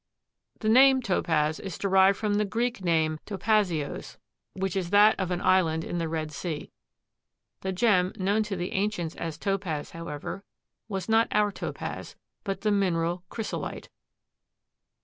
The 0.61 0.67
name 0.67 1.03
Topaz 1.03 1.59
is 1.59 1.77
derived 1.77 2.17
from 2.17 2.33
the 2.39 2.43
Greek 2.43 2.83
name 2.83 3.19
topazios, 3.27 4.17
which 4.53 4.75
is 4.75 4.89
that 4.89 5.13
of 5.19 5.29
an 5.29 5.41
island 5.41 5.83
in 5.83 5.99
the 5.99 6.09
Red 6.09 6.31
Sea. 6.31 6.71
The 7.59 7.71
gem 7.71 8.11
known 8.17 8.41
to 8.45 8.55
the 8.55 8.71
ancients 8.73 9.13
as 9.17 9.37
topaz, 9.37 9.91
however, 9.91 10.43
was 10.89 11.07
not 11.07 11.27
our 11.29 11.51
Topaz, 11.51 12.15
but 12.43 12.61
the 12.61 12.71
mineral 12.71 13.21
chrysolite. 13.29 13.89